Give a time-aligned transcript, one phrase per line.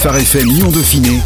[0.00, 1.20] Phare FM Lyon Dauphiné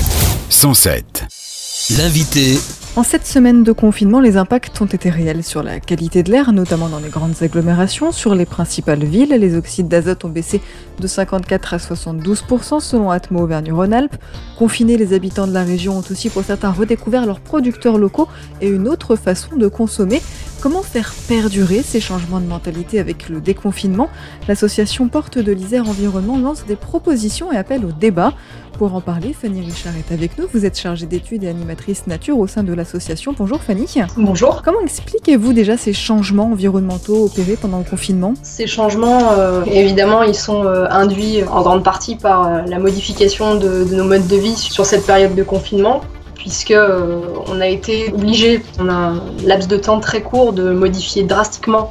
[0.51, 1.95] 107.
[1.97, 2.59] L'invité
[2.97, 6.53] en cette semaine de confinement, les impacts ont été réels sur la qualité de l'air,
[6.53, 8.13] notamment dans les grandes agglomérations.
[8.13, 10.61] Sur les principales villes, les oxydes d'azote ont baissé
[11.01, 14.15] de 54 à 72% selon Atmo Auvergne-Rhône-Alpes.
[14.57, 18.29] Confinés, les habitants de la région ont aussi pour certains redécouvert leurs producteurs locaux
[18.61, 20.23] et une autre façon de consommer.
[20.61, 24.09] Comment faire perdurer ces changements de mentalité avec le déconfinement?
[24.47, 28.35] L'association Porte de l'Isère Environnement lance des propositions et appelle au débat.
[28.79, 30.47] Pour en parler, Fanny Richard est avec nous.
[30.53, 33.33] Vous êtes chargée d'études et animatrice nature au sein de l'association.
[33.39, 33.87] Bonjour Fanny.
[34.17, 34.63] Bonjour.
[34.63, 38.35] Comment expliquez-vous déjà ces changements environnementaux opérés pendant le confinement?
[38.43, 43.55] Ces changements, euh, évidemment, ils sont euh, induits en grande partie par euh, la modification
[43.55, 46.01] de, de nos modes de vie sur cette période de confinement
[46.35, 51.23] puisque euh, on a été obligé, en un laps de temps très court, de modifier
[51.23, 51.89] drastiquement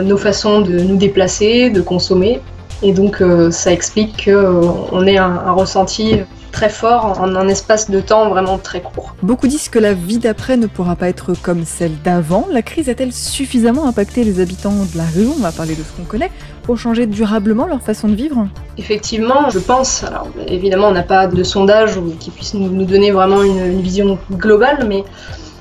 [0.00, 2.40] nos façons de nous déplacer, de consommer.
[2.82, 6.20] Et donc euh, ça explique qu'on ait un, un ressenti
[6.50, 9.14] très fort en un espace de temps vraiment très court.
[9.22, 12.46] Beaucoup disent que la vie d'après ne pourra pas être comme celle d'avant.
[12.50, 15.92] La crise a-t-elle suffisamment impacté les habitants de la région, on va parler de ce
[15.92, 16.30] qu'on connaît,
[16.62, 18.48] pour changer durablement leur façon de vivre?
[18.78, 23.42] Effectivement, je pense, alors évidemment on n'a pas de sondage qui puisse nous, donner vraiment
[23.42, 25.04] une, une, vision globale, mais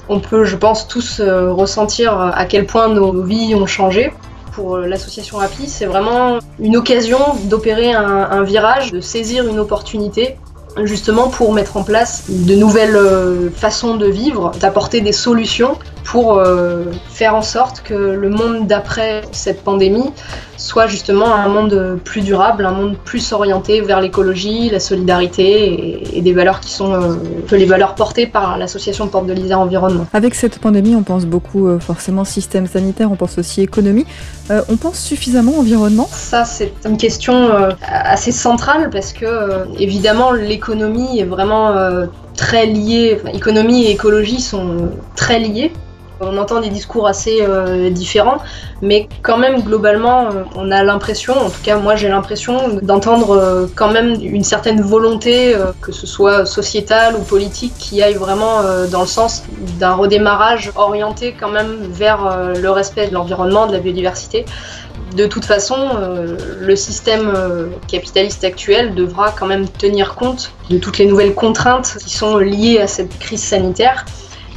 [0.07, 4.11] on peut, je pense, tous euh, ressentir à quel point nos vies ont changé
[4.51, 10.37] pour l'association Happy, c'est vraiment une occasion d'opérer un, virage, de saisir une opportunité
[10.83, 15.77] justement pour mettre en place de nouvelles euh, façons de vivre, d'apporter des solutions
[16.09, 20.09] pour euh, faire en sorte que le monde d'après cette pandémie
[20.57, 26.17] soit justement un monde plus durable, un monde plus orienté vers l'écologie, la solidarité et,
[26.17, 27.15] et, des valeurs qui sont euh,
[27.47, 30.05] que les valeurs portées par l'association Porte de l'Isère Environnement.
[30.11, 34.05] Avec cette pandémie, on pense beaucoup euh, forcément système sanitaire, on pense aussi économie.
[34.67, 36.09] On pense suffisamment environnement?
[36.11, 37.51] Ça, c'est une question
[37.83, 40.68] assez centrale parce que évidemment l'économie
[41.19, 41.73] est vraiment
[42.35, 45.71] très liée, économie et écologie sont très liées.
[46.21, 48.39] On entend des discours assez euh, différents,
[48.81, 53.37] mais quand même globalement, euh, on a l'impression, en tout cas moi j'ai l'impression d'entendre
[53.37, 58.15] euh, quand même une certaine volonté, euh, que ce soit sociétale ou politique, qui aille
[58.15, 59.43] vraiment euh, dans le sens
[59.79, 64.43] d'un redémarrage orienté quand même vers euh, le respect de l'environnement, de la biodiversité.
[65.15, 65.75] De toute façon,
[66.59, 67.33] le système
[67.87, 72.79] capitaliste actuel devra quand même tenir compte de toutes les nouvelles contraintes qui sont liées
[72.79, 74.05] à cette crise sanitaire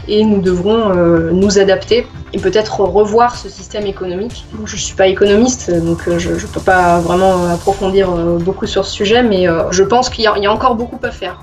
[0.08, 4.44] et nous devrons euh, nous adapter et peut-être revoir ce système économique.
[4.64, 8.66] Je ne suis pas économiste, donc euh, je ne peux pas vraiment approfondir euh, beaucoup
[8.66, 11.40] sur ce sujet, mais euh, je pense qu'il y, a encore beaucoup à faire.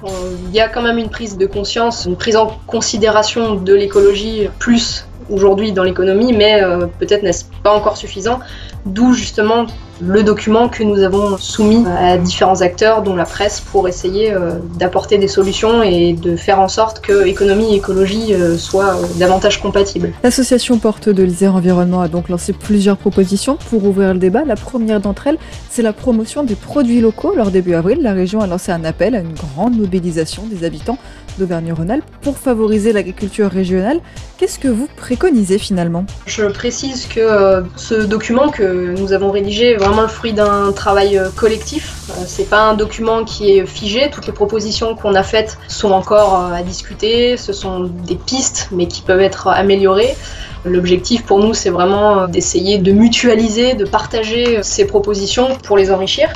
[0.48, 4.50] Il y a quand même une prise de conscience, une prise en considération de l'écologie
[4.58, 8.40] plus aujourd'hui dans l'économie, mais euh, peut-être n'est-ce pas encore suffisant,
[8.86, 9.66] d'où justement
[10.02, 14.52] le document que nous avons soumis à différents acteurs, dont la presse, pour essayer euh,
[14.78, 19.62] d'apporter des solutions et de faire en sorte que économie et écologie euh, soient davantage
[19.62, 20.14] compatibles.
[20.24, 24.46] L'association Porte de l'Isère Environnement a donc lancé plusieurs propositions pour ouvrir le débat.
[24.46, 25.38] La première d'entre elles,
[25.70, 27.34] c'est la promotion des produits locaux.
[27.36, 30.98] Lors début avril, la région a lancé un appel à une grande mobilisation des habitants
[31.40, 34.00] d'Auvergne-Rhône-Alpes pour favoriser l'agriculture régionale.
[34.38, 36.06] Qu'est-ce que vous préconisez finalement?
[36.28, 40.72] Je précise que euh, ce document que nous avons rédigé est vraiment le fruit d'un
[40.72, 42.10] travail euh, collectif.
[42.12, 44.10] Euh, c'est pas un document qui est figé.
[44.12, 47.38] Toutes les propositions qu'on a faites sont encore à discuter.
[47.38, 50.16] Ce sont des pistes, mais qui peuvent être améliorées.
[50.66, 56.30] L'objectif pour nous, c'est vraiment d'essayer de mutualiser, de partager ces propositions pour les enrichir.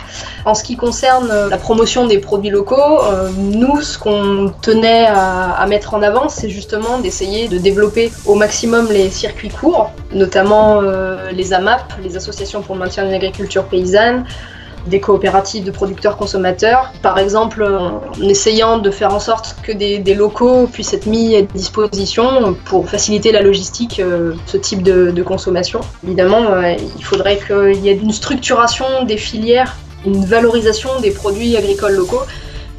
[0.46, 5.66] En ce qui concerne la promotion des produits locaux, euh, nous, ce qu'on tenait à,
[5.68, 11.32] mettre en avant, c'est justement d'essayer de développer au maximum les circuits courts, notamment euh,
[11.32, 14.26] les AMAP, les associations pour le maintien d'une agriculture paysanne,
[14.88, 20.14] des coopératives de producteurs consommateurs, par exemple en essayant de faire en sorte que des,
[20.14, 25.24] locaux puissent être mis à disposition pour faciliter la logistique euh, ce type de, de
[25.24, 25.82] consommation.
[26.04, 31.58] Évidemment, euh, il faudrait qu'il y ait une structuration des filières, une valorisation des produits
[31.58, 32.22] agricoles locaux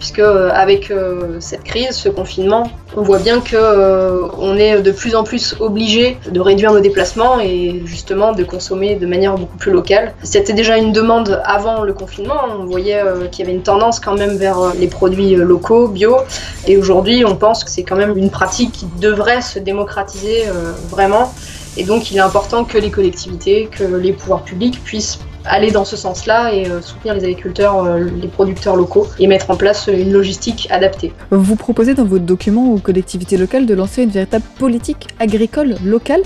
[0.04, 2.64] puisque avec euh, cette crise, ce confinement,
[2.94, 6.80] on voit bien que euh, on est de plus en plus obligé de réduire nos
[6.80, 10.12] déplacements et justement de consommer de manière beaucoup plus locale.
[10.22, 13.98] C'était déjà une demande avant le confinement, on voyait euh, qu'il y avait une tendance
[13.98, 16.18] quand même vers les produits locaux, bio,
[16.66, 20.44] et aujourd'hui on pense que c'est quand même une pratique qui devrait se démocratiser
[20.90, 21.32] vraiment.
[21.78, 25.84] Et donc il est important que les collectivités, que les pouvoirs publics puissent aller dans
[25.84, 29.88] ce sens-là et euh, soutenir les agriculteurs, euh, les producteurs locaux et mettre en place
[29.92, 31.12] une logistique adaptée.
[31.30, 36.22] Vous proposez dans votre document aux collectivités locales de lancer une véritable politique agricole locale.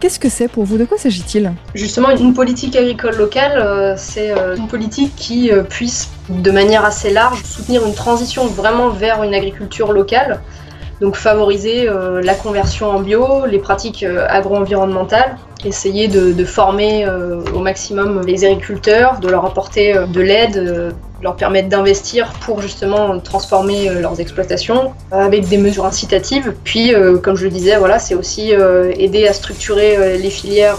[0.00, 0.78] Qu'est-ce que c'est pour vous?
[0.78, 1.52] De quoi s'agit-il?
[1.74, 7.84] Justement, une politique agricole locale, c'est une politique qui puisse, de manière assez large, soutenir
[7.84, 10.40] une transition vraiment vers une agriculture locale
[11.00, 17.40] donc favoriser euh, la conversion en bio, les pratiques euh, agro-environnementales, essayer de, former euh,
[17.54, 23.90] au maximum les agriculteurs, de leur apporter de l'aide, leur permettre d'investir pour justement transformer
[23.90, 26.54] leurs exploitations avec des mesures incitatives.
[26.64, 26.92] Puis,
[27.22, 30.78] comme je le disais, voilà, c'est aussi aider à structurer les filières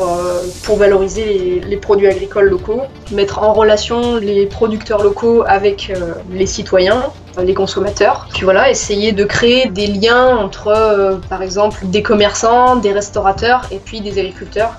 [0.63, 2.81] pour valoriser les, produits agricoles locaux,
[3.11, 5.91] mettre en relation les producteurs locaux avec
[6.31, 7.03] les citoyens
[7.43, 8.27] les consommateurs.
[8.33, 13.65] Puis voilà, essayer de créer des liens entre, euh, par exemple, des commerçants, des restaurateurs
[13.71, 14.73] et puis des agriculteurs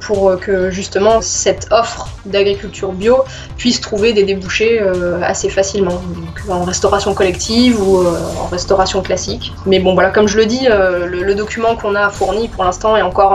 [0.00, 3.24] pour que justement cette offre d'agriculture bio
[3.56, 6.00] puisse trouver des débouchés euh, assez facilement,
[6.48, 9.52] en restauration collective ou euh, en restauration classique.
[9.66, 12.96] Mais bon voilà, comme je le dis, euh, le, document qu'on a fourni pour l'instant
[12.96, 13.32] est encore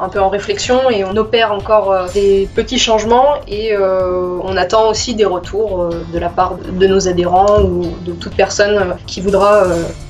[0.00, 5.14] un, peu en réflexion et on opère encore des petits changements et on attend aussi
[5.14, 9.64] des retours de la part de nos adhérents ou de toute personne qui voudra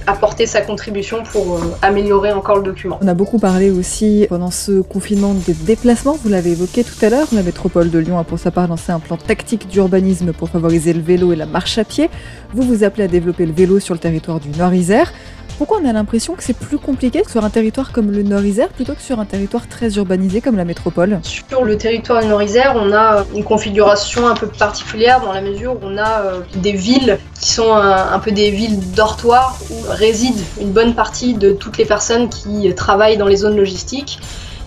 [0.07, 2.99] apporter sa contribution pour améliorer encore le document.
[3.03, 7.11] On a beaucoup parlé aussi pendant ce confinement des déplacement, vous l'avez évoqué tout à
[7.11, 10.49] l'heure, la métropole de Lyon a pour sa part lancé un plan tactique d'urbanisme pour
[10.49, 12.09] favoriser le vélo et la marche à pied.
[12.55, 15.13] Vous vous appelez à développer le vélo sur le territoire du Nord-Isère.
[15.59, 18.93] Pourquoi on a l'impression que c'est plus compliqué sur un territoire comme le Nord-Isère plutôt
[18.93, 22.93] que sur un territoire très urbanisé comme la métropole Sur le territoire du Nord-Isère, on
[22.93, 27.19] a une configuration un peu particulière dans la mesure où on a euh, des villes
[27.41, 31.87] qui sont un, peu des villes dortoirs où résident une bonne partie de toutes les
[31.87, 34.21] personnes qui travaillent dans les zones logistiques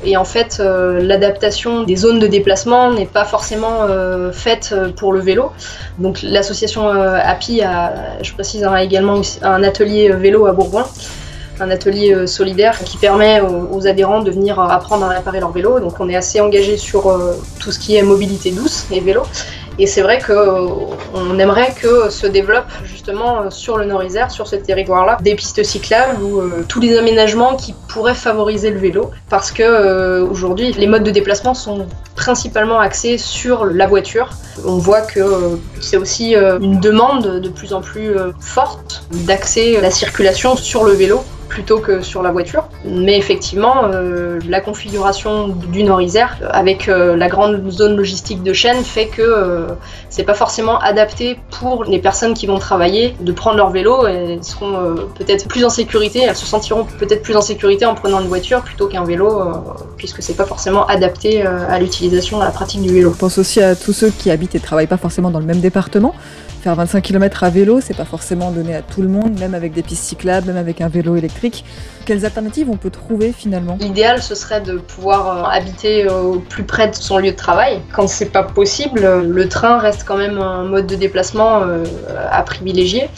[0.04, 4.90] et en fait, euh, l'adaptation des zones de déplacement n'est pas forcément euh, faite euh,
[4.92, 5.52] pour le vélo.
[5.98, 10.86] Donc l'association API a, je précise, a également un atelier vélo à Bourgoin
[11.62, 15.82] un atelier solidaire qui permet aux, adhérents de venir apprendre à réparer leur vélo.
[15.82, 17.14] Donc on est assez engagé sur
[17.60, 19.24] tout ce qui est mobilité douce et vélo.
[19.80, 25.18] Et c'est vrai qu'on aimerait que se développe justement sur le Nord-Isère, sur ce territoire-là,
[25.22, 29.12] des pistes cyclables ou euh, tous les aménagements qui pourraient favoriser le vélo.
[29.30, 31.88] Parce que euh, aujourd'hui, les modes de déplacement sont
[32.18, 34.32] principalement axés sur la voiture.
[34.66, 39.82] On voit que euh, c'est aussi une demande de plus en plus forte d'accès à
[39.82, 42.70] la circulation sur le vélo plutôt que sur la voiture.
[42.86, 48.84] Mais effectivement, euh, la configuration du Nord-Isère, avec euh, la grande zone logistique de chaîne,
[48.84, 49.68] fait que euh,
[50.10, 54.06] c'est pas forcément adapté pour les personnes qui vont travailler de prendre leur vélo.
[54.06, 58.22] Elles seront peut-être plus en sécurité, elles se sentiront peut-être plus en sécurité en prenant
[58.22, 59.42] une voiture plutôt qu'un vélo,
[59.98, 63.12] puisque c'est pas forcément adapté à l'utilisation, à la pratique du vélo.
[63.12, 65.60] Je pense aussi à tous ceux qui habitent et travaillent pas forcément dans le même
[65.60, 66.14] département.
[66.62, 69.72] Faire 25 km à vélo, c'est pas forcément donné à tout le monde, même avec
[69.72, 71.64] des pistes cyclables, même avec un vélo électrique.
[72.06, 73.78] Quelles alternatives on peut trouver finalement?
[73.80, 77.36] L'idéal, ce serait de pouvoir euh, habiter euh, au plus près de son lieu de
[77.38, 77.80] travail.
[77.94, 81.86] Quand c'est pas possible, le train reste quand même un mode de déplacement euh,
[82.30, 83.10] à privilégier.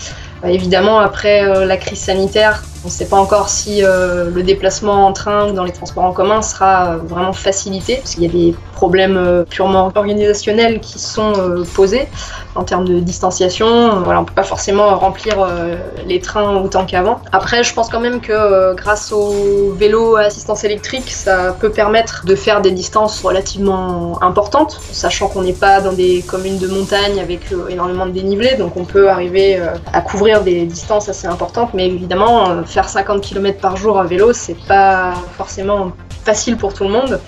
[0.44, 5.50] Évidemment, après la crise sanitaire, on ne sait pas encore si le déplacement en train
[5.50, 9.46] ou dans les transports en commun sera vraiment facilité, parce qu'il y a des problèmes
[9.50, 11.34] purement organisationnels qui sont
[11.76, 12.08] posés
[12.56, 14.02] en termes de distanciation.
[14.04, 15.76] Voilà, on peut pas forcément remplir euh,
[16.06, 17.22] les trains autant qu'avant.
[17.32, 21.72] Après, je pense quand même que euh, grâce au vélo à assistance électrique, ça peut
[21.72, 26.68] permettre de faire des distances relativement importantes, sachant qu'on n'est pas dans des communes de
[26.68, 29.62] montagne avec euh, énormément de dénivelé, donc on peut arriver
[29.94, 31.74] à couvrir des distances assez importantes.
[31.74, 35.92] Mais évidemment, faire 50 km par jour à vélo, c'est pas forcément
[36.24, 37.20] facile pour tout le monde.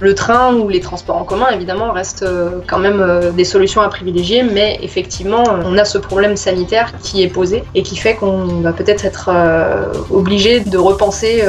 [0.00, 3.82] Le train ou les transports en commun, évidemment, restent euh, quand même euh, des solutions
[3.82, 8.16] à privilégier, mais effectivement, on a ce problème sanitaire qui est posé et qui fait
[8.16, 11.44] qu'on va peut-être être, euh, obligé de repenser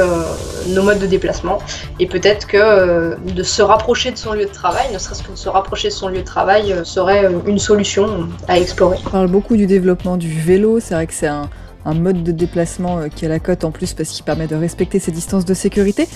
[0.68, 1.58] nos modes de déplacement
[1.98, 5.36] et peut-être que de se rapprocher de son lieu de travail, ne serait-ce que de
[5.36, 8.98] se rapprocher de son lieu de travail, serait une solution à explorer.
[9.06, 11.50] On parle beaucoup du développement du vélo, c'est vrai que c'est un
[11.92, 15.12] mode de déplacement qui a la cote en plus parce qu'il permet de respecter ses
[15.12, 16.08] distances de sécurité.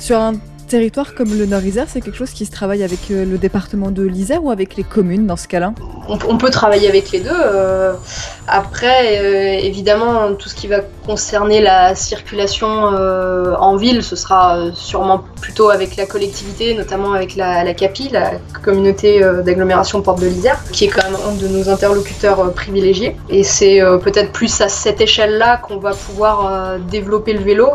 [0.00, 0.32] Sur un
[0.72, 4.02] territoire comme le Nord-Isère, c'est quelque chose qui se travaille avec euh, le département de
[4.04, 5.74] l'Isère ou avec les communes dans ce cas-là
[6.08, 7.30] on, peut travailler avec les deux.
[7.30, 7.92] Euh,
[8.48, 15.22] après, euh, évidemment, tout ce qui va concerner la circulation en ville, ce sera sûrement
[15.40, 20.58] plutôt avec la collectivité, notamment avec la, la CAPI, la communauté d'agglomération Porte de l'Isère,
[20.72, 23.16] qui est quand même un de nos interlocuteurs privilégiés.
[23.30, 27.70] Et c'est peut-être plus à cette échelle-là qu'on va pouvoir développer le vélo.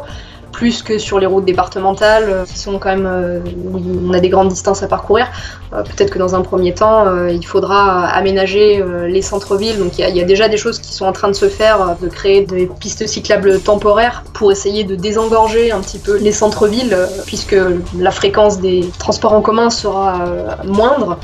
[0.57, 3.39] Plus que sur les routes départementales euh, qui sont quand même euh,
[3.71, 5.27] où on a des grandes distances à parcourir.
[5.71, 9.77] Euh, Peut-être que dans un premier temps, il faudra aménager les centres-villes.
[9.77, 11.95] Donc il y, y a déjà des choses qui sont en train de se faire,
[12.01, 16.97] de créer des pistes cyclables temporaires pour essayer de désengorger un petit peu les centres-villes,
[17.25, 17.55] puisque
[17.97, 20.25] la fréquence des transports en commun sera
[20.65, 21.19] moindre.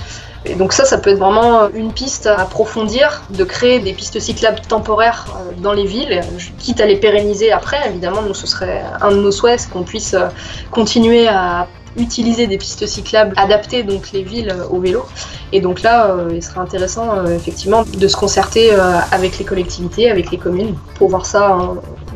[0.45, 4.19] Et donc ça, ça peut être vraiment une piste à approfondir, de créer des pistes
[4.19, 6.21] cyclables temporaires euh, dans les villes,
[6.59, 7.77] quitte à les pérenniser après.
[7.88, 10.27] Évidemment, nous, ce serait un de nos souhaits, c'est qu'on puisse euh,
[10.71, 15.05] continuer à utiliser des pistes cyclables adaptées donc les villes euh, au vélo
[15.51, 18.71] et donc là il serait intéressant effectivement de se concerter
[19.12, 21.55] avec les collectivités avec les communes pour voir ça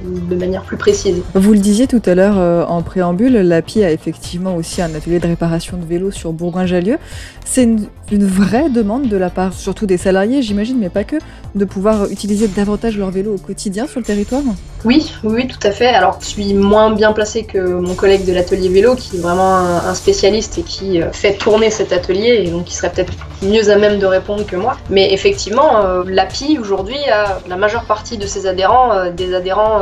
[0.07, 3.91] de manière plus précise Vous le disiez tout à l'heure euh, en préambule, l'API a
[3.91, 6.97] effectivement aussi un atelier de réparation de vélos sur Bourgoin-Jallieu.
[7.45, 11.15] C'est une, une vraie demande de la part, surtout des salariés, j'imagine, mais pas que,
[11.55, 14.41] de pouvoir utiliser davantage leur vélo au quotidien sur le territoire?
[14.85, 15.87] Oui, oui, tout à fait.
[15.87, 19.55] Alors, je suis moins bien placée que mon collègue de l'atelier vélo, qui est vraiment
[19.55, 23.13] un, un spécialiste et qui euh, fait tourner cet atelier, et donc qui serait peut-être
[23.41, 24.77] mieux à même de répondre que moi.
[24.89, 29.81] Mais effectivement, euh, l'API aujourd'hui a la majeure partie de ses adhérents, des adhérents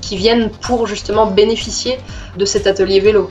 [0.00, 1.98] qui viennent pour justement bénéficier
[2.36, 3.30] de cet atelier vélo.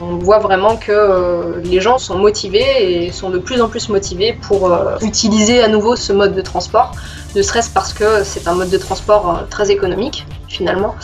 [0.00, 3.88] On voit vraiment que euh, les gens sont motivés et sont de plus en plus
[3.88, 6.92] motivés pour euh, utiliser à nouveau ce mode de transport,
[7.36, 10.94] ne serait-ce parce que c'est un mode de transport euh, très économique finalement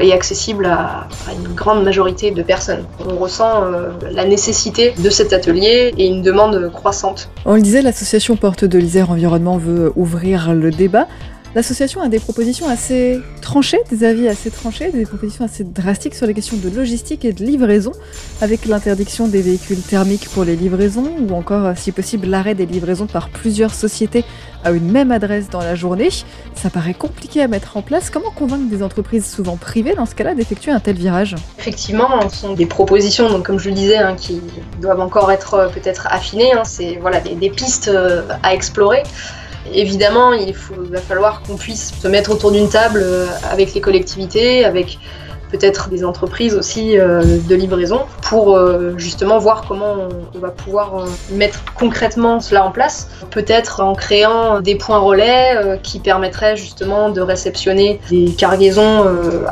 [0.00, 2.84] et accessible à, une grande majorité de personnes.
[3.08, 7.30] On ressent euh, la nécessité de cet atelier et une demande croissante.
[7.44, 11.06] On le disait, l'association Porte de l'Isère Environnement veut ouvrir le débat.
[11.54, 16.26] L'association a des propositions assez tranchées, des avis assez tranchés, des propositions assez drastiques sur
[16.26, 17.92] les questions de logistique et de livraison,
[18.40, 23.06] avec l'interdiction des véhicules thermiques pour les livraisons, ou encore, si possible, l'arrêt des livraisons
[23.06, 24.24] par plusieurs sociétés
[24.64, 26.08] à une même adresse dans la journée.
[26.56, 28.10] Ça paraît compliqué à mettre en place.
[28.10, 31.36] Comment convaincre des entreprises souvent privées, dans ce cas-là, d'effectuer un tel virage?
[31.58, 34.40] Effectivement, ce sont des propositions, donc comme je le disais, hein, qui
[34.80, 36.52] doivent encore être euh, peut-être affinées.
[36.52, 36.62] hein.
[36.64, 39.04] c'est voilà des, pistes euh, à explorer.
[39.74, 43.80] Évidemment, il, faut, va falloir qu'on puisse se mettre autour d'une table euh, avec les
[43.80, 44.98] collectivités, avec
[45.50, 50.98] peut-être des entreprises aussi euh, de livraison, pour euh, justement voir comment on, va pouvoir
[50.98, 53.08] euh, mettre concrètement cela en place.
[53.30, 59.04] Peut-être en créant des points relais qui permettraient justement de réceptionner des cargaisons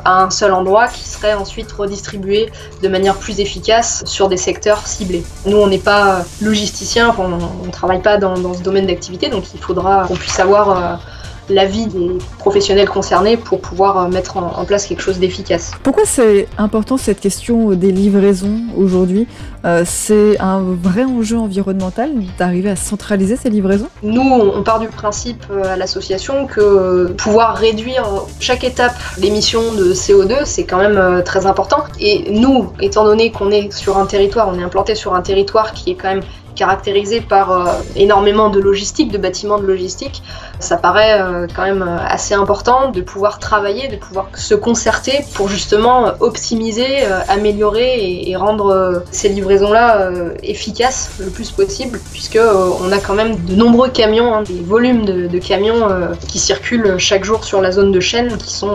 [0.05, 2.51] à un seul endroit qui seraient ensuite redistribuées
[2.83, 5.25] de manière plus efficace sur des secteurs ciblés.
[5.47, 9.61] Nous, on n'est pas logisticien, on ne travaille pas dans, ce domaine d'activité, donc il
[9.61, 11.01] faudra qu'on puisse avoir
[11.49, 15.73] l'avis des professionnels concernés pour pouvoir euh, mettre en, en place quelque chose d'efficace.
[15.83, 19.27] Pourquoi c'est important cette question des livraisons aujourd'hui?
[19.65, 23.89] Euh, C'est un vrai enjeu environnemental d'arriver à centraliser ces livraisons?
[24.03, 28.05] Nous, on part du principe euh, à l'association que euh, pouvoir réduire
[28.41, 31.85] chaque étape l'émission de CO2, c'est quand même euh, très important.
[32.01, 35.73] Et nous, étant donné qu'on est sur un territoire, on est implanté sur un territoire
[35.73, 36.23] qui est quand même
[36.55, 37.65] caractérisé par euh,
[37.97, 40.23] énormément de logistique, de bâtiments de logistique,
[40.59, 45.25] ça paraît euh, quand même euh, assez important de pouvoir travailler, de pouvoir se concerter
[45.35, 50.11] pour justement optimiser, améliorer et, rendre ces livraisons-là
[50.43, 52.39] efficaces le plus possible, puisque
[52.81, 55.87] on a quand même de nombreux camions, hein, des volumes de, de camions
[56.27, 58.75] qui circulent chaque jour sur la zone de chaîne, qui sont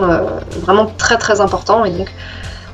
[0.62, 2.08] vraiment très très importants, et donc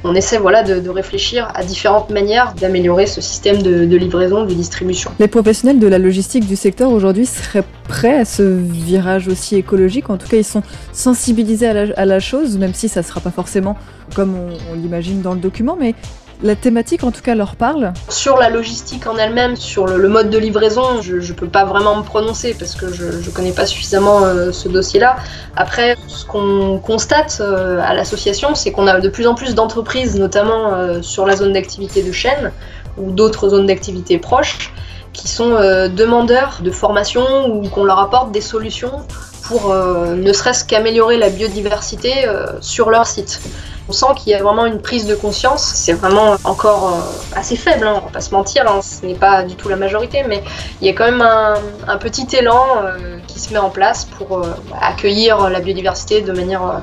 [0.05, 4.53] on essaie voilà, de, réfléchir à différentes manières d'améliorer ce système de, de livraison, de
[4.53, 5.11] distribution.
[5.19, 10.11] Les professionnels de la logistique du secteur aujourd'hui seraient prêts à ce virage aussi écologique?
[10.11, 13.07] En tout cas, ils sont sensibilisés à la, à la chose, même si ça ne
[13.07, 13.77] sera pas forcément
[14.15, 15.77] comme on, on l'imagine dans le document.
[15.81, 15.95] Mais
[16.45, 17.95] la thématique, en tout cas, leur parle.
[18.11, 21.97] Sur la logistique en elle-même, sur le, mode de livraison, je ne peux pas vraiment
[21.97, 25.17] me prononcer parce que je ne connais pas suffisamment euh, ce dossier-là.
[25.57, 30.19] Après, ce qu'on constate euh, à l'association, c'est qu'on a de plus en plus d'entreprises,
[30.19, 32.53] notamment euh, sur la zone d'activité de chaîne
[32.99, 34.71] ou d'autres zones d'activité proches,
[35.15, 35.51] qui sont
[35.95, 38.93] demandeurs de formation ou qu'on leur apporte des solutions
[39.45, 42.13] pour ne serait-ce qu'améliorer la biodiversité
[42.61, 43.41] sur leur site.
[43.89, 45.63] On sent qu'il y a vraiment une prise de conscience.
[45.63, 49.15] C'est vraiment encore euh, assez faible, hein, on va pas se mentir, hein, ce n'est
[49.15, 50.43] pas du tout la majorité, mais
[50.81, 54.39] il y a quand même un, petit élan euh, qui se met en place pour
[54.39, 56.83] euh, accueillir la biodiversité de manière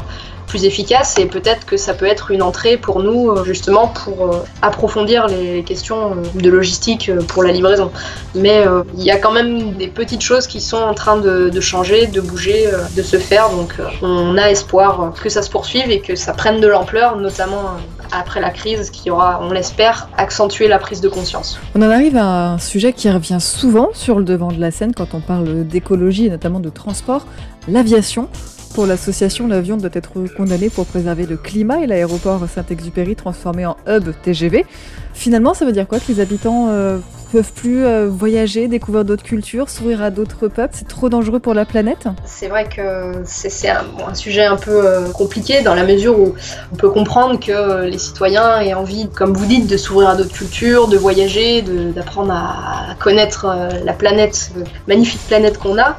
[0.51, 4.25] plus efficace et peut-être que ça peut être une entrée pour nous euh, justement pour
[4.25, 7.89] euh, approfondir les questions euh, de logistique pour la livraison.
[8.35, 8.65] Mais
[8.97, 12.07] il y a quand même des petites choses qui sont en train de, de changer,
[12.07, 13.49] de bouger, de se faire.
[13.49, 17.77] Donc on a espoir que ça se poursuive et que ça prenne de l'ampleur, notamment
[18.11, 21.59] après la crise qui aura, on l'espère, accentué la prise de conscience.
[21.75, 24.93] On en arrive à un sujet qui revient souvent sur le devant de la scène
[24.93, 27.25] quand on parle d'écologie et notamment de transport,
[27.67, 28.27] l'aviation.
[28.73, 33.75] Pour l'association, l'avion doit être condamné pour préserver le climat et l'aéroport Saint-Exupéry transformé en
[33.85, 34.65] hub TGV.
[35.13, 36.97] Finalement, ça veut dire quoi que les habitants euh,
[37.33, 40.73] peuvent plus euh, voyager, découvrir d'autres cultures, s'ouvrir à d'autres peuples?
[40.73, 42.07] C'est trop dangereux pour la planète?
[42.23, 46.33] C'est vrai que c'est un, sujet un peu euh, compliqué dans la mesure où
[46.71, 50.33] on peut comprendre que les citoyens aient envie, comme vous dites, de s'ouvrir à d'autres
[50.33, 53.47] cultures, de voyager, d'apprendre à connaître
[53.83, 54.51] la planète,
[54.87, 55.97] magnifique planète qu'on a.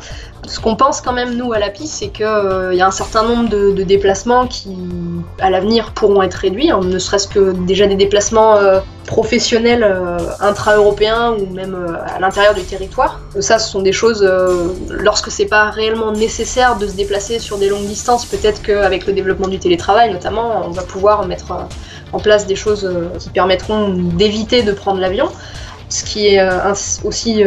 [0.49, 2.93] Ce qu'on pense quand même, nous, à la piste, c'est qu'il euh, y a un
[2.93, 4.77] certain nombre de, déplacements qui,
[5.39, 10.19] à l'avenir, pourront être réduits, hein, ne serait-ce que déjà des déplacements euh, professionnels euh,
[10.41, 13.21] intra-européens ou même à l'intérieur du territoire.
[13.39, 14.29] Ça, ce sont des choses,
[14.91, 19.13] lorsque c'est pas réellement nécessaire de se déplacer sur des longues distances, peut-être qu'avec le
[19.13, 21.53] développement du télétravail, notamment, on va pouvoir mettre
[22.13, 22.89] en place des choses
[23.21, 25.29] qui permettront d'éviter de prendre l'avion.
[25.89, 26.43] Ce qui est
[27.05, 27.45] aussi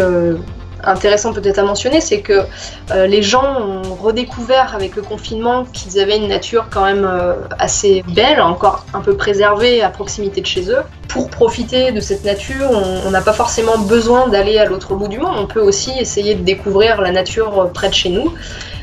[0.85, 2.45] intéressant peut-être à mentionner, c'est que
[2.91, 7.33] euh, les gens ont redécouvert avec le confinement qu'ils avaient une nature quand même euh,
[7.59, 10.81] assez belle, encore un peu préservée à proximité de chez eux.
[11.07, 12.69] Pour profiter de cette nature,
[13.05, 16.35] on n'a pas forcément besoin d'aller à l'autre bout du monde, on peut aussi essayer
[16.35, 18.33] de découvrir la nature euh, près de chez nous.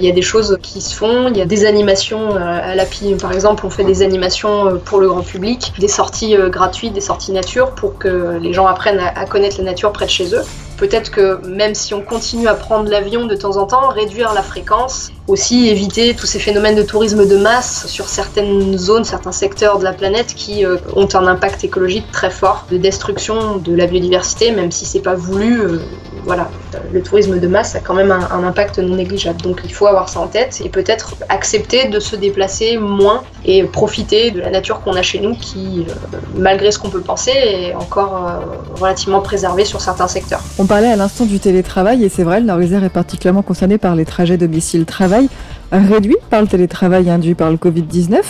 [0.00, 3.14] Il y a des choses qui se font, il y a des animations à l'API
[3.14, 7.30] par exemple, on fait des animations pour le grand public, des sorties gratuites, des sorties
[7.30, 10.42] nature pour que les gens apprennent à connaître la nature près de chez eux
[10.82, 14.42] peut-être que même si on continue à prendre l'avion de temps en temps, réduire la
[14.42, 19.78] fréquence, aussi éviter tous ces phénomènes de tourisme de masse sur certaines zones, certains secteurs
[19.78, 23.86] de la planète qui euh, ont un impact écologique très fort de destruction de la
[23.86, 25.60] biodiversité, même si c'est pas voulu.
[25.60, 25.78] Euh,
[26.24, 26.48] voilà,
[26.92, 29.40] le tourisme de masse a quand même un, un, impact non négligeable.
[29.42, 33.64] Donc il faut avoir ça en tête et peut-être accepter de se déplacer moins et
[33.64, 37.32] profiter de la nature qu'on a chez nous qui, euh, malgré ce qu'on peut penser,
[37.32, 40.40] est encore euh, relativement préservée sur certains secteurs.
[40.58, 43.96] On parlait à l'instant du télétravail et c'est vrai, le Nord-Isère est particulièrement concerné par
[43.96, 45.28] les trajets domicile-travail
[45.72, 48.20] réduits par le télétravail induit par le Covid-19.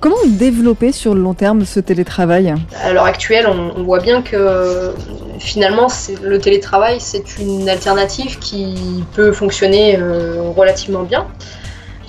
[0.00, 2.54] Comment développer sur le long terme ce télétravail?
[2.82, 4.92] À l'heure actuelle, on, on, voit bien que
[5.38, 5.88] finalement
[6.22, 11.26] le télétravail c'est une alternative qui peut fonctionner euh, relativement bien.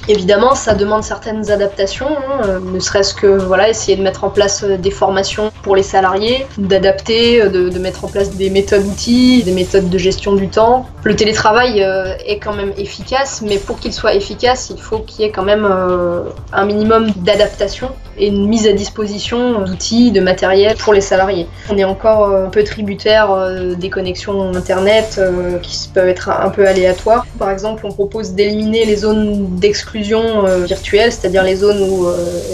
[0.10, 4.65] Évidemment, ça demande certaines adaptations, hein, ne serait-ce que voilà, essayer de mettre en place
[4.65, 9.89] des formations pour les salariés, d'adapter, de, mettre en place des méthodes outils, des méthodes
[9.89, 10.86] de gestion du temps.
[11.06, 15.22] Le télétravail euh, est quand même efficace, mais pour qu'il soit efficace, il faut qu'il
[15.22, 20.22] y ait quand même euh, un minimum d'adaptation et une mise à disposition d'outils, de
[20.22, 21.48] matériel pour les salariés.
[21.70, 26.50] On est encore un peu tributaire euh, des connexions internet euh, qui peuvent être un
[26.50, 27.25] peu aléatoires.
[27.40, 32.07] Par exemple, on propose d'éliminer les zones d'exclusion euh, virtuelle, c'est-à-dire les zones où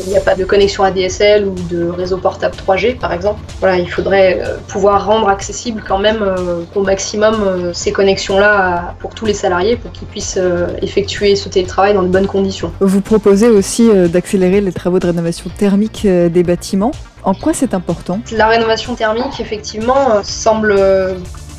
[0.05, 3.39] il n'y a pas de connexion ADSL ou de réseau portable 3G, par exemple.
[3.59, 6.23] Voilà, il faudrait pouvoir rendre accessible quand même
[6.75, 10.39] au maximum ces connexions-là pour tous les salariés pour qu'ils puissent
[10.81, 12.71] effectuer ce télétravail dans de bonnes conditions.
[12.79, 16.91] Vous proposez aussi d'accélérer les travaux de rénovation thermique des bâtiments.
[17.23, 18.19] En quoi c'est important?
[18.31, 20.75] La rénovation thermique, effectivement, semble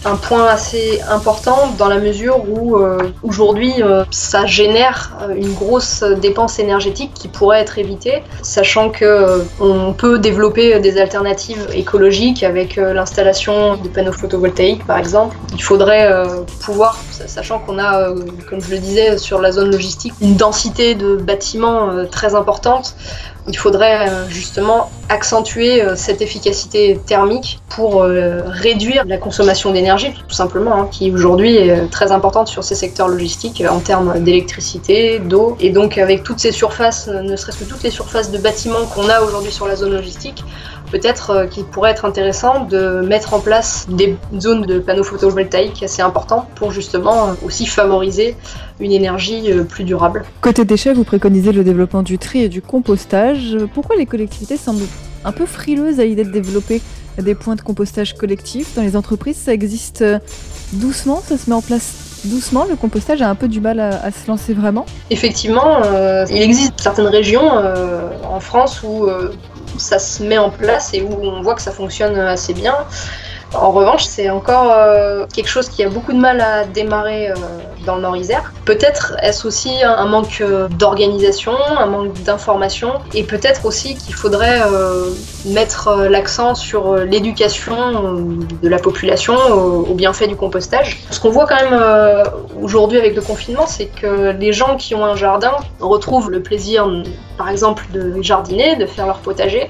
[0.04, 6.02] un point assez important dans la mesure où euh, aujourd'hui euh, ça génère une grosse
[6.02, 12.42] dépense énergétique qui pourrait être évitée, sachant que euh, on peut développer des alternatives écologiques
[12.42, 15.36] avec l'installation de panneaux photovoltaïques par exemple.
[15.52, 16.10] Il faudrait
[16.60, 18.12] pouvoir, sachant qu'on a,
[18.48, 22.94] comme je le disais, sur la zone logistique, une densité de bâtiments très importante,
[23.48, 30.88] il faudrait justement accentuer cette efficacité thermique pour réduire la consommation d'énergie, tout simplement, hein,
[30.90, 35.98] qui aujourd'hui est très importante sur ces secteurs logistiques en termes d'électricité, d'eau, et donc
[35.98, 39.52] avec toutes ces surfaces, ne serait-ce que toutes les surfaces de bâtiments qu'on a aujourd'hui
[39.52, 40.44] sur la zone logistique,
[40.90, 46.02] peut-être qu'il pourrait être intéressant de mettre en place des zones de panneaux photovoltaïques assez
[46.02, 48.36] importants pour justement aussi favoriser
[48.80, 50.24] une énergie plus durable.
[50.40, 53.56] Côté déchets, vous préconisez le développement du tri et du compostage.
[53.74, 54.86] Pourquoi les collectivités semblent
[55.24, 56.80] un peu frileuses à l'idée de développer
[57.18, 58.74] des points de compostage collectif.
[58.74, 60.04] Dans les entreprises, ça existe
[60.72, 64.10] doucement, ça se met en place doucement, le compostage a un peu du mal à,
[64.10, 64.86] se lancer vraiment.
[65.10, 69.32] Effectivement, euh, il existe certaines régions euh, en France où euh,
[69.78, 72.74] ça se met en place et où on voit que ça fonctionne assez bien.
[73.52, 77.34] En revanche, c'est encore euh, quelque chose qui a beaucoup de mal à démarrer euh,
[77.84, 78.52] dans le Nord-Isère.
[78.64, 84.60] Peut-être est-ce aussi un, manque euh, d'organisation, un manque d'information, et peut-être aussi qu'il faudrait
[85.46, 87.74] mettre l'accent sur l'éducation
[88.62, 91.00] de la population au, au, bienfait du compostage.
[91.10, 91.82] Ce qu'on voit quand même
[92.60, 96.88] aujourd'hui avec le confinement, c'est que les gens qui ont un jardin retrouvent le plaisir,
[97.36, 99.66] par exemple, de jardiner, de faire leur potager.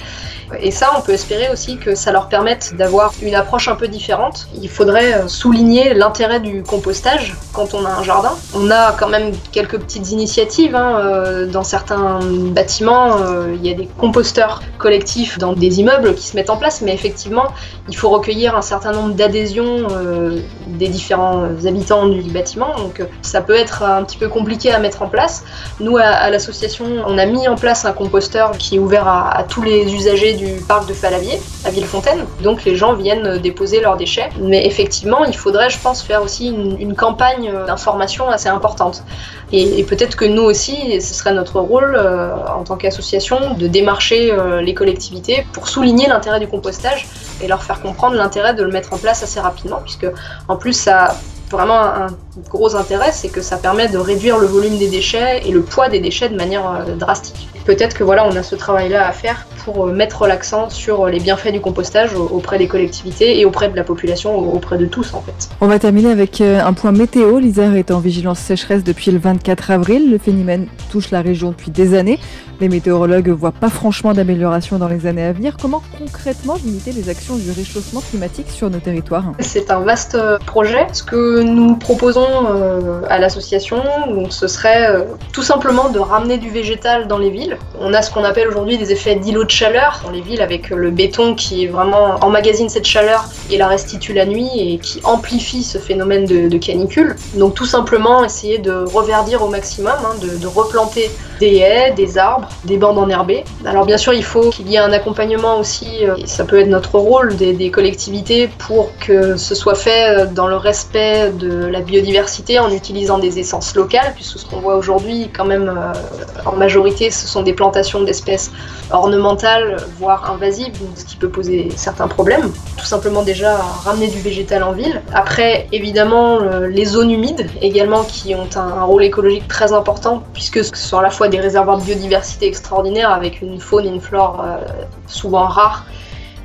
[0.59, 3.89] Et ça, on peut espérer aussi que ça leur permette d'avoir une approche un peu
[3.89, 4.49] différente.
[4.61, 8.33] Il faudrait souligner l'intérêt du compostage quand on a un jardin.
[8.55, 10.75] On a quand même quelques petites initiatives.
[10.75, 16.15] Hein, euh, dans certains bâtiments, euh, il y a des composteurs collectifs dans des immeubles
[16.15, 17.49] qui se mettent en place, mais effectivement,
[17.89, 20.41] il faut recueillir un certain nombre d'adhésions euh,
[20.79, 22.75] des différents habitants du bâtiment.
[22.77, 25.45] Donc ça peut être un petit peu compliqué à mettre en place.
[25.81, 29.63] Nous, à, l'association, on a mis en place un composteur qui est ouvert à, tous
[29.63, 32.25] les usagers du parc de Falavier, à Villefontaine.
[32.43, 34.29] Donc les gens viennent déposer leurs déchets.
[34.41, 39.05] Mais effectivement, il faudrait, je pense, faire aussi une, campagne d'information assez importante.
[39.53, 44.33] Et, peut-être que nous aussi, ce serait notre rôle euh, en tant qu'association de démarcher
[44.33, 47.07] euh, les collectivités pour souligner l'intérêt du compostage
[47.43, 50.07] et leur faire comprendre l'intérêt de le mettre en place assez rapidement, puisque
[50.49, 51.17] en plus ça
[51.51, 52.07] vraiment un,
[52.49, 55.89] gros intérêt, c'est que ça permet de réduire le volume des déchets et le poids
[55.89, 57.49] des déchets de manière euh, drastique.
[57.71, 61.21] Peut-être que voilà, on a ce travail-là à faire pour euh, mettre l'accent sur les
[61.21, 65.21] bienfaits du compostage auprès des collectivités et auprès de la population, auprès de tous en
[65.21, 65.49] fait.
[65.61, 67.39] On va terminer avec euh, un point météo.
[67.39, 70.11] L'Isère est en vigilance sécheresse depuis le 24 avril.
[70.11, 72.19] Le phénomène touche la région depuis des années.
[72.61, 75.57] Les météorologues ne voient pas franchement d'amélioration dans les années à venir.
[75.59, 79.33] Comment concrètement limiter les actions du réchauffement climatique sur nos territoires?
[79.39, 80.87] C'est un vaste projet.
[80.93, 83.83] Ce que nous proposons euh, à l'association,
[84.29, 87.57] ce serait euh, tout simplement de ramener du végétal dans les villes.
[87.83, 90.69] On a ce qu'on appelle aujourd'hui des effets d'îlots de chaleur dans les villes avec
[90.69, 95.63] le béton qui vraiment emmagasine cette chaleur et la restitue la nuit et qui amplifie
[95.63, 97.17] ce phénomène de, canicule.
[97.35, 102.19] Donc tout simplement essayer de reverdir au maximum, hein, de, de replanter des haies, des
[102.19, 103.45] arbres, des bandes enherbées.
[103.65, 106.61] Alors bien sûr, il faut qu'il y ait un accompagnement aussi, euh, et ça peut
[106.61, 111.67] être notre rôle des, collectivités pour que ce soit fait euh, dans le respect de
[111.67, 116.49] la biodiversité en utilisant des essences locales, puisque ce qu'on voit aujourd'hui quand même euh,
[116.49, 118.51] en majorité ce sont des plantations d'espèces
[118.91, 122.51] ornementales, voire invasives, ce qui peut poser certains problèmes.
[122.77, 125.03] Tout simplement déjà ramener du végétal en ville.
[125.13, 130.75] Après, évidemment, les zones humides également qui ont un, rôle écologique très important, puisque ce
[130.75, 134.45] sont à la fois des réservoirs de biodiversité extraordinaires avec une faune et une flore
[134.45, 134.59] euh,
[135.07, 135.87] souvent rares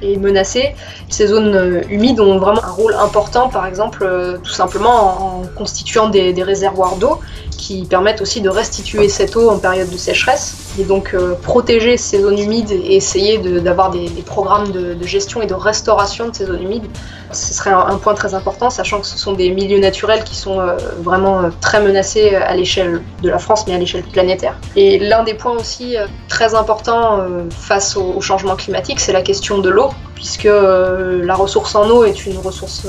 [0.01, 0.75] et menacées.
[1.09, 5.41] Ces zones euh, humides ont vraiment un rôle important, par exemple, euh, tout simplement en,
[5.55, 7.19] constituant des, réservoirs d'eau
[7.57, 12.21] qui permettent aussi de restituer cette eau en période de sécheresse et donc protéger ces
[12.21, 16.63] zones humides et essayer d'avoir des, programmes de, gestion et de restauration de ces zones
[16.63, 16.87] humides
[17.35, 20.59] ce serait un, point très important, sachant que ce sont des milieux naturels qui sont
[20.59, 24.55] euh, vraiment euh, très menacés à l'échelle de la France, mais à l'échelle planétaire.
[24.75, 29.59] Et l'un des points aussi euh, très importants face au, changement climatique, c'est la question
[29.59, 32.87] de l'eau, puisque la ressource en eau est une ressource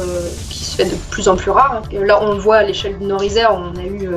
[0.49, 1.83] qui se fait de plus en plus rare.
[1.93, 4.09] là, on le voit à l'échelle du Nord-Isère, on a eu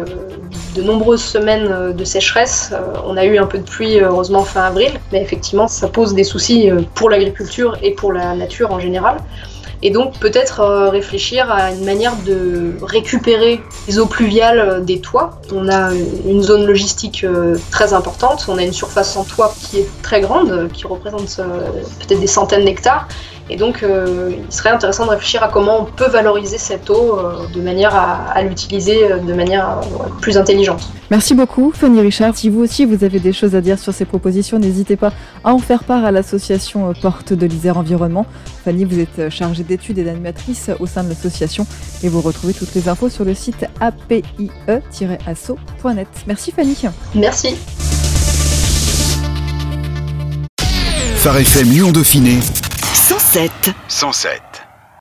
[0.76, 2.74] de nombreuses semaines de sécheresse.
[3.06, 6.24] on a eu un peu de pluie, heureusement, fin avril, mais effectivement, ça pose des
[6.24, 9.18] soucis pour l'agriculture et pour la nature en général.
[9.82, 15.00] Et donc peut-être euh, réfléchir à une manière de récupérer les eaux pluviales euh, des
[15.00, 15.40] toits.
[15.54, 15.92] On a
[16.26, 20.20] une zone logistique euh, très importante, on a une surface en toit qui est très
[20.20, 23.08] grande, qui représente peut-être des centaines d'hectares.
[23.50, 27.18] Et donc, il serait intéressant de réfléchir à comment on peut valoriser cette eau
[27.54, 29.80] de manière à, l'utiliser de manière
[30.22, 30.90] plus intelligente.
[31.12, 32.38] Merci beaucoup, Fanny Richard.
[32.38, 35.12] Si vous aussi vous avez des choses à dire sur ces propositions, n'hésitez pas
[35.44, 38.28] à en faire part à l'association Porte de l'Isère Environnement.
[38.64, 41.66] Fanny, vous êtes chargée d'études et d'animatrice au sein de l'association
[42.04, 46.08] et vous retrouvez toutes les infos sur le site apie-asso.net.
[46.28, 46.70] Merci Fanny.
[47.16, 47.56] Merci.
[51.16, 52.38] Phare FM Lyon Dauphiné
[53.30, 54.49] 107 107